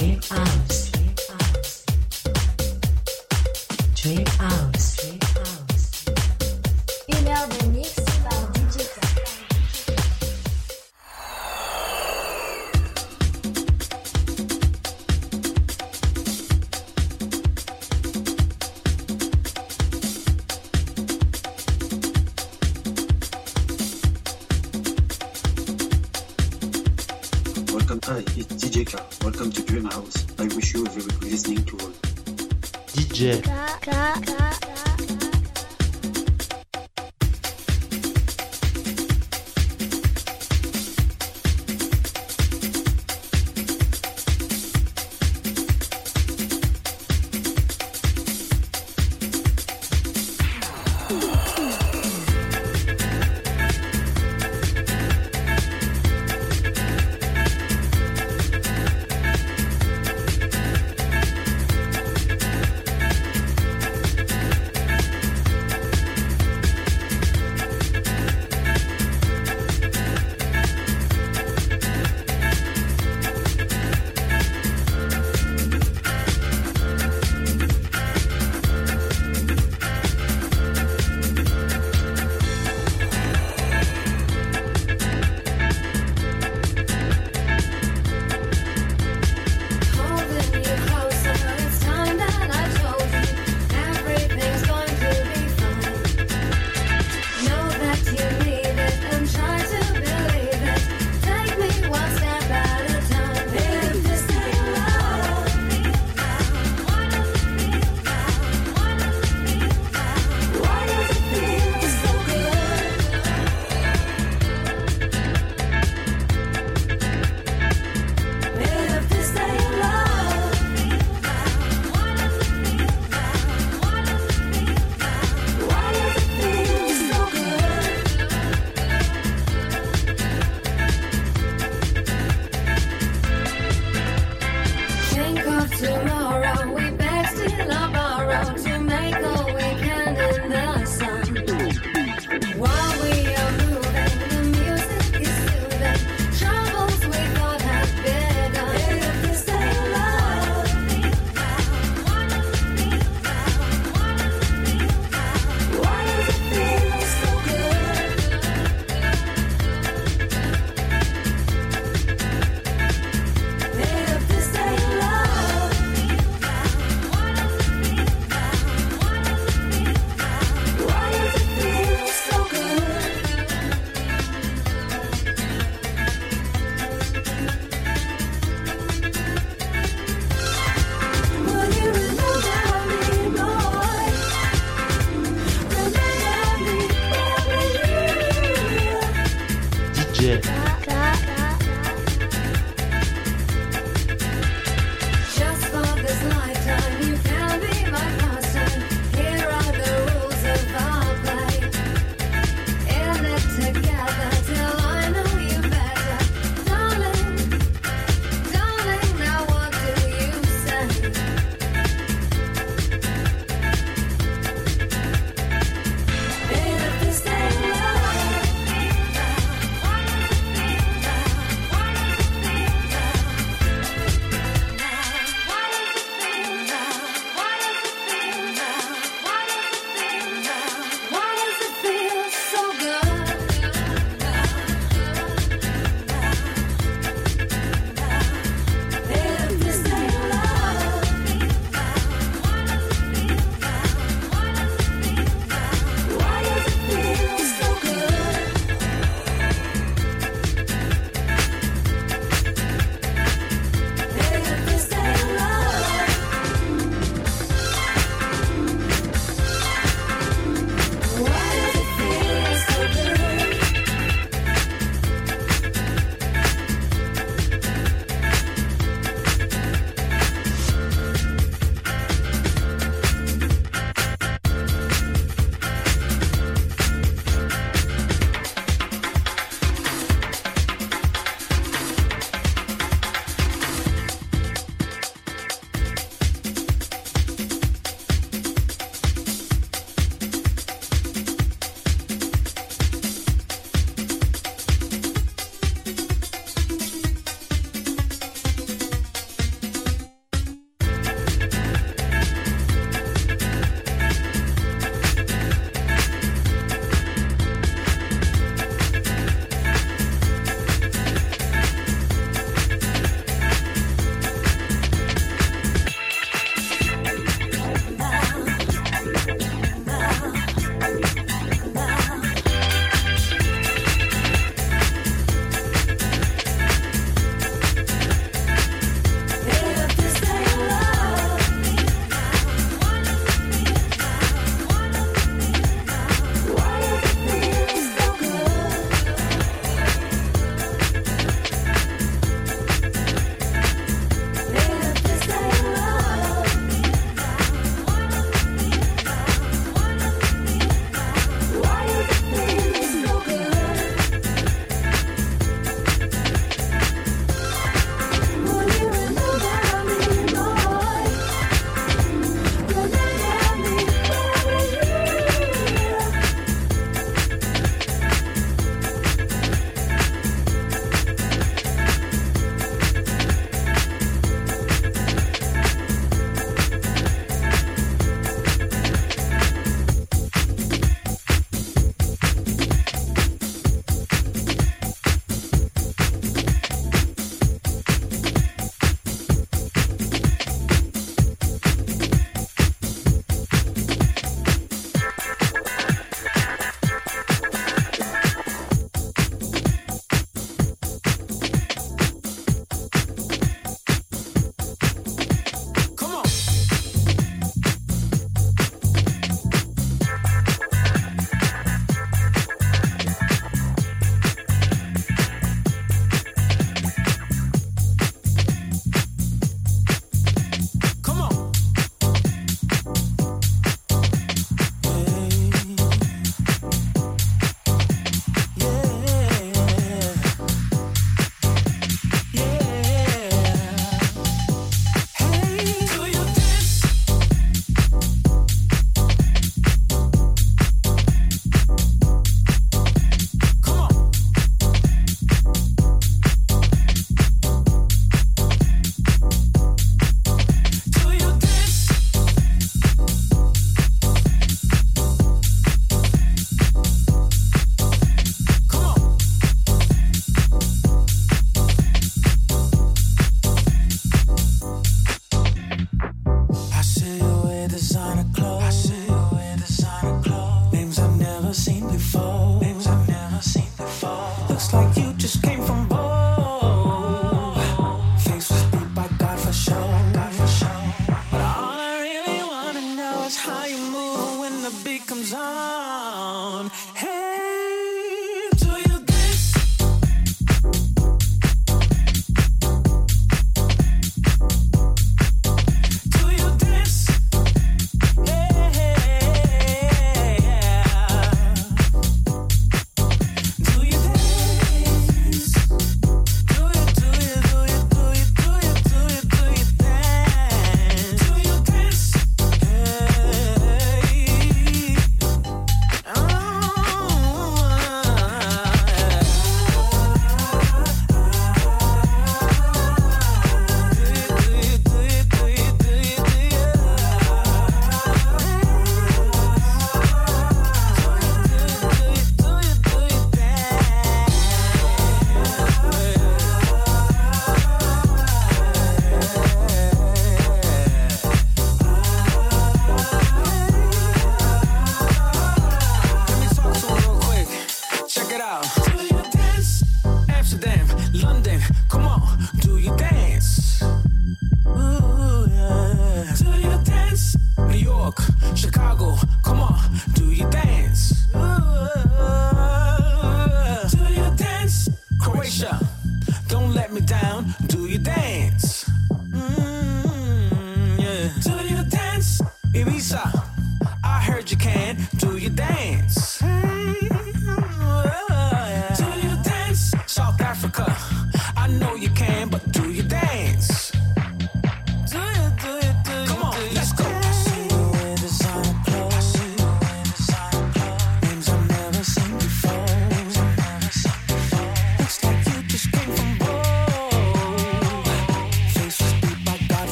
Mix 0.00 0.30
Me 0.30 0.38
uh. 0.38 0.57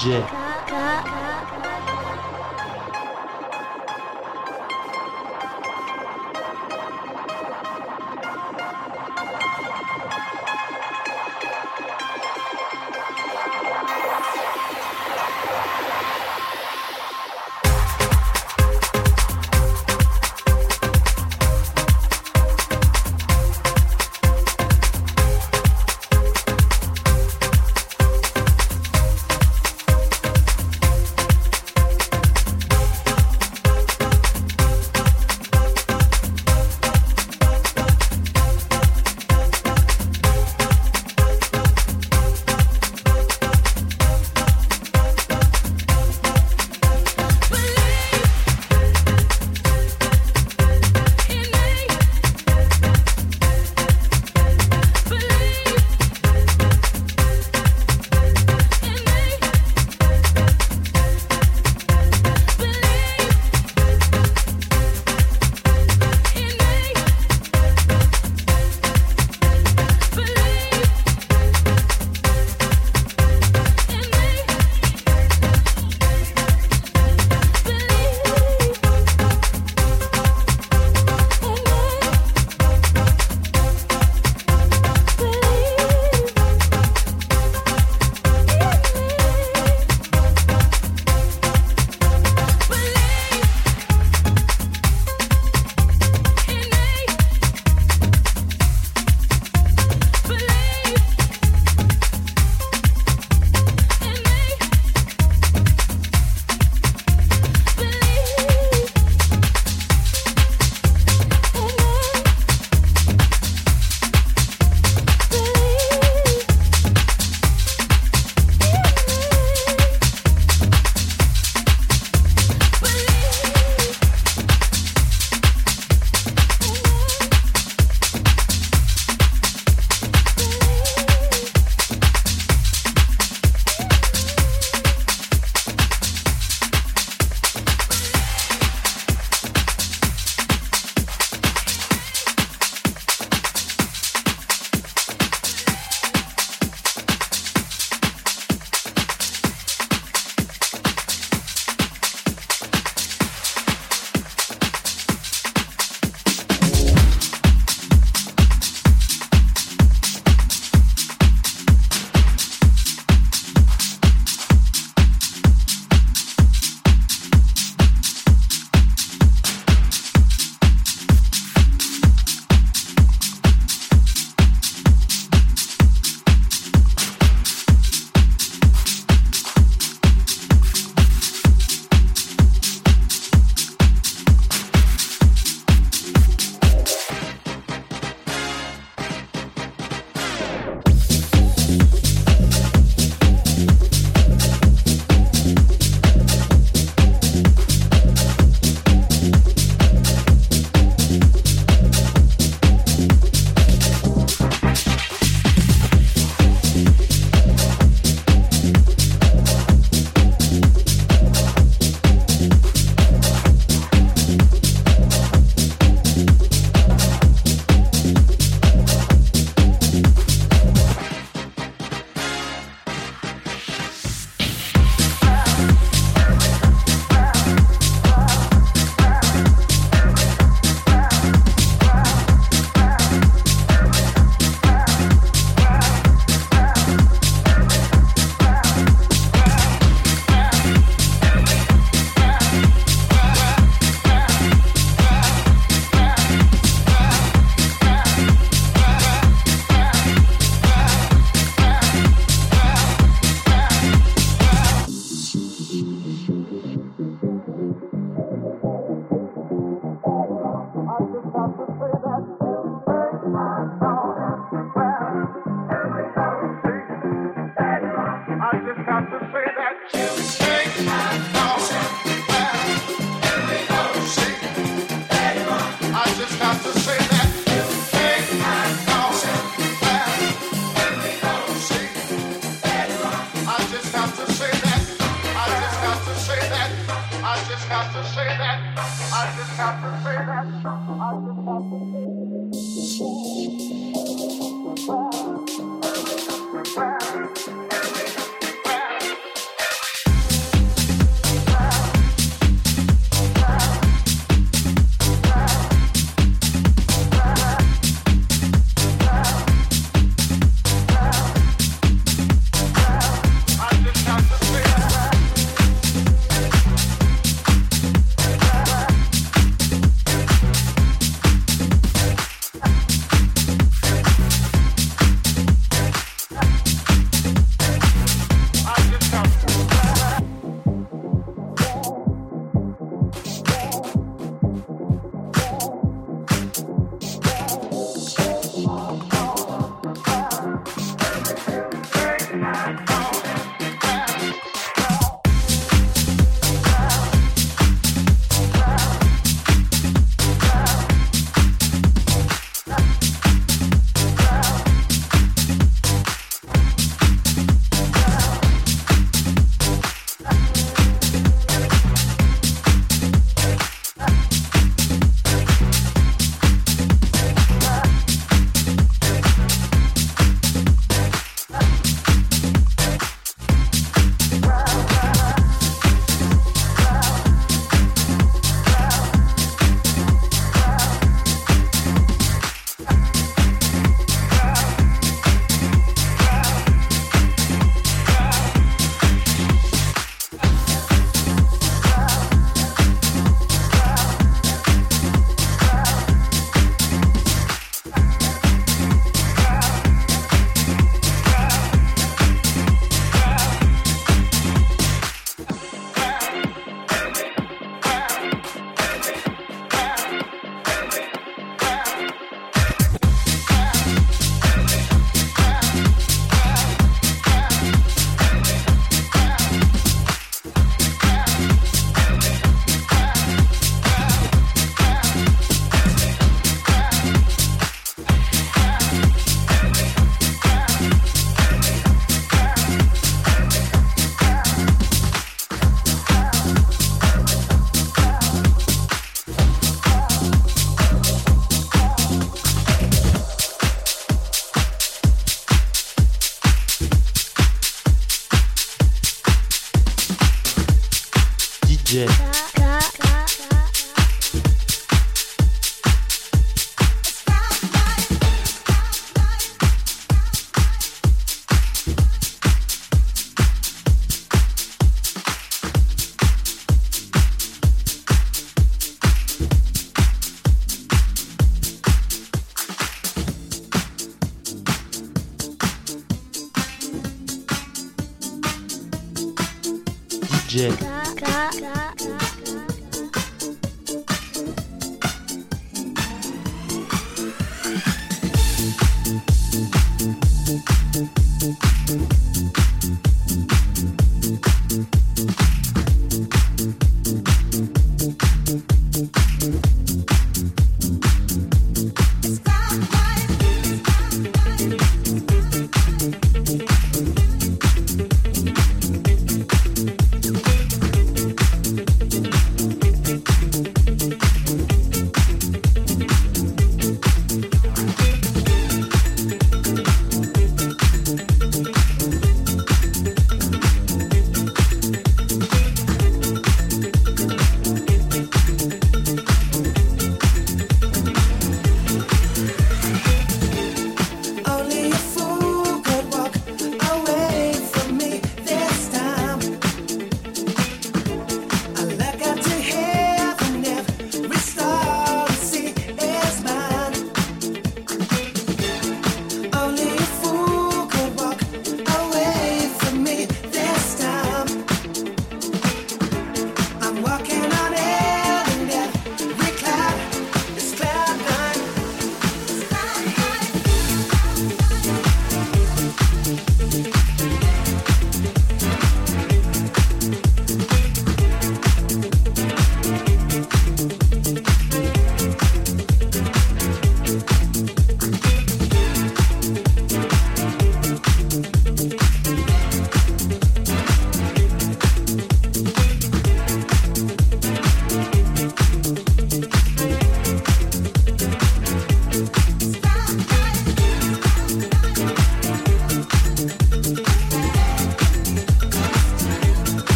J. 0.00 0.24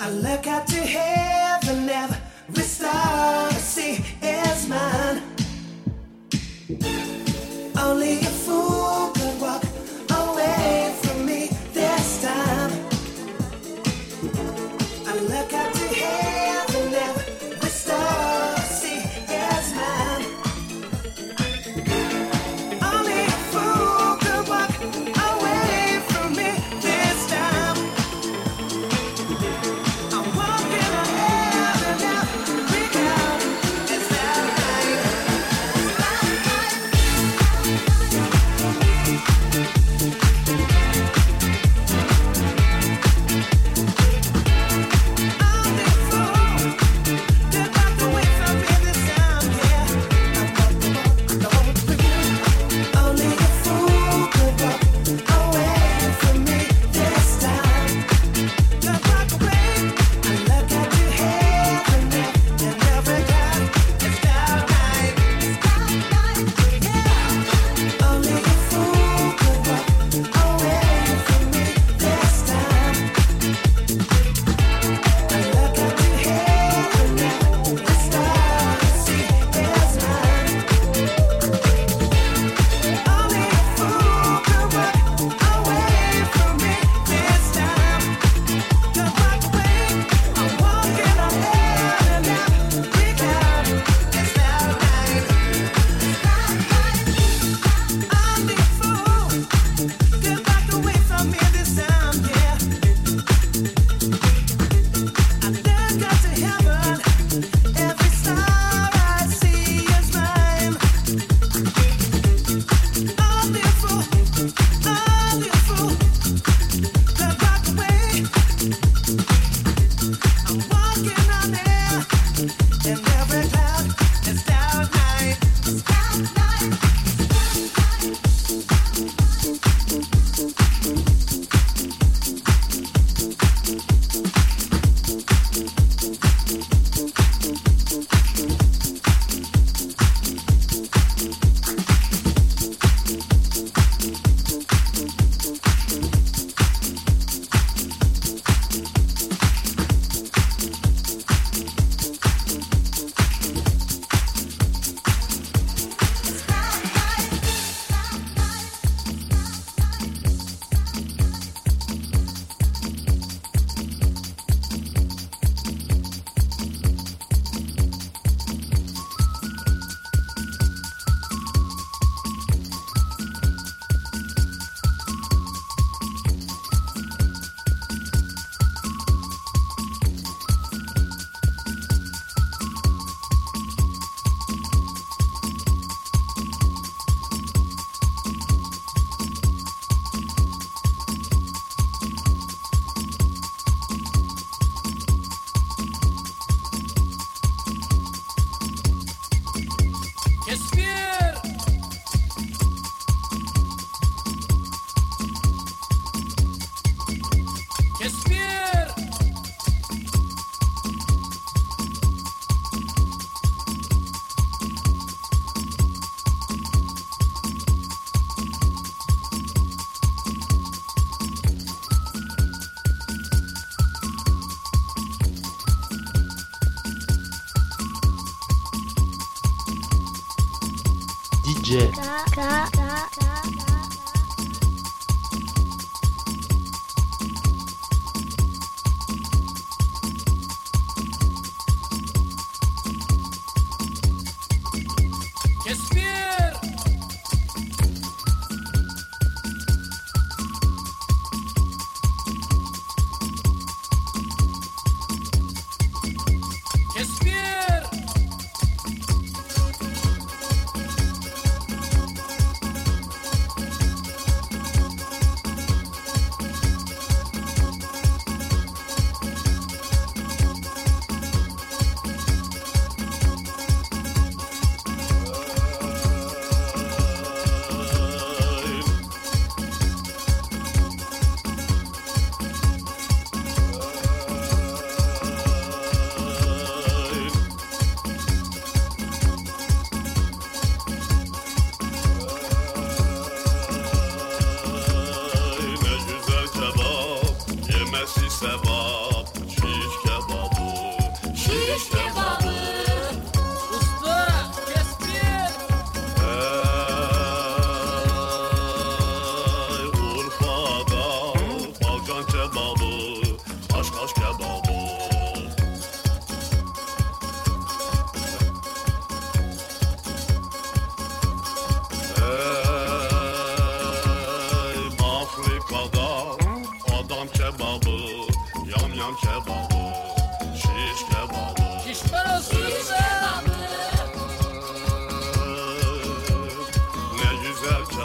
I 0.00 0.10
look 0.10 0.46
out 0.46 0.66
to 0.68 0.76
heaven, 0.76 1.88
every 1.88 2.62
star 2.62 3.48
I 3.48 3.52
see 3.54 4.04
is 4.22 4.68
mine. 4.68 5.22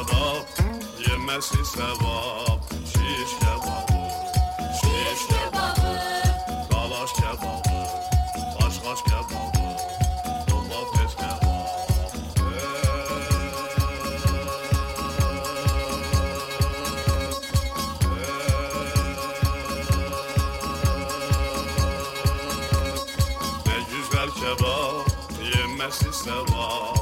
kebap 0.06 0.46
Yemesi 1.10 1.66
sevap 1.66 2.60
Şiş 2.86 3.40
kebabı 3.40 4.04
Şiş 4.80 5.28
kebabı 5.28 5.94
Dalaş 6.72 7.14
kebabı 7.14 7.88
Kaşkaş 8.60 9.04
kebabı 9.04 9.64
Domates 10.50 11.16
kebabı 11.16 11.54
Ne 23.66 23.78
güzel 23.92 24.30
kebap 24.30 25.08
Yemesi 25.56 26.14
sevap 26.14 26.93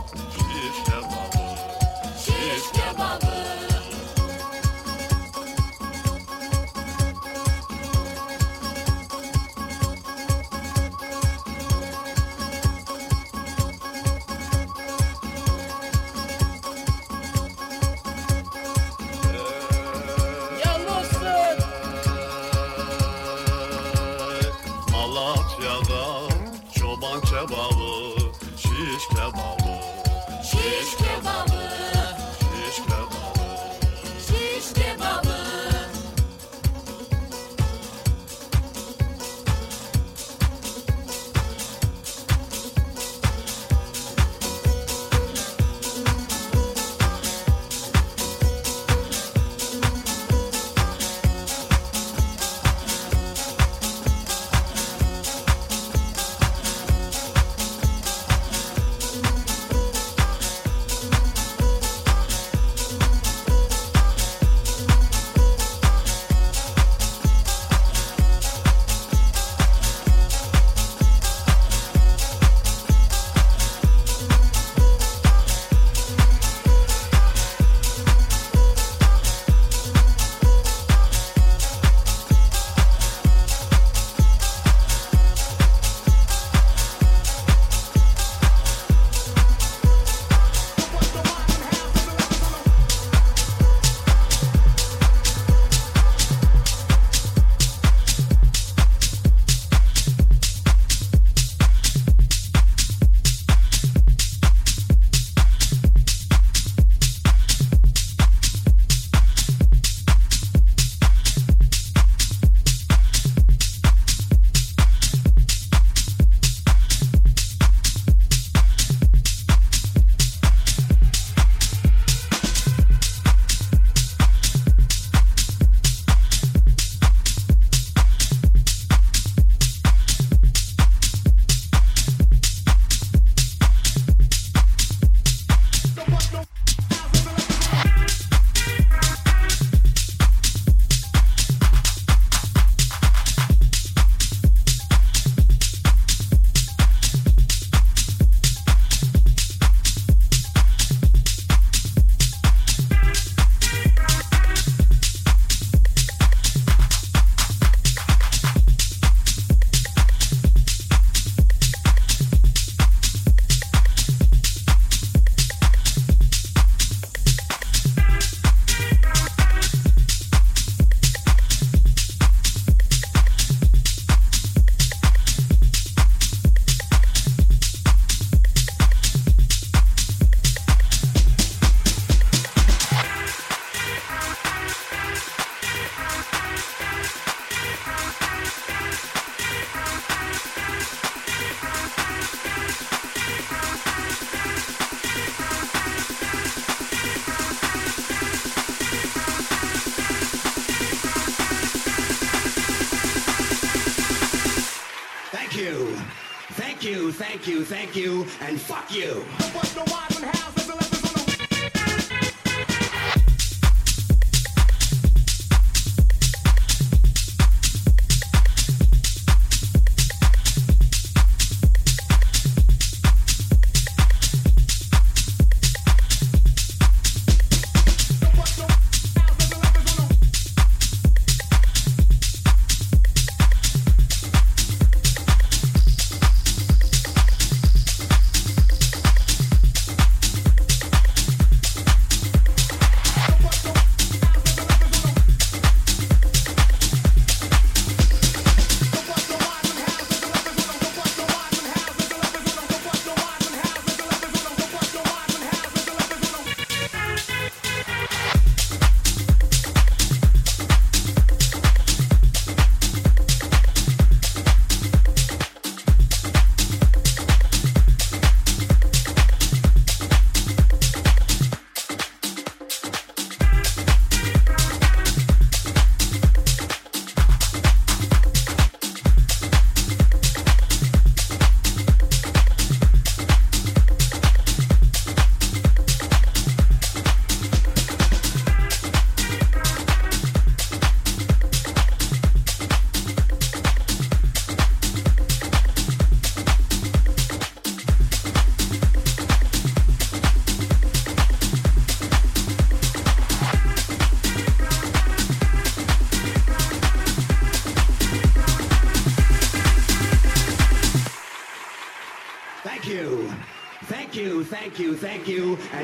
you 207.96 208.26
and 208.42 208.60
fuck 208.60 208.94
you. 208.94 209.21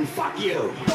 Fuck 0.07 0.39
you. 0.39 0.86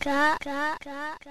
Ka, 0.00 0.36
ka, 0.40 0.76
ka. 0.80 1.23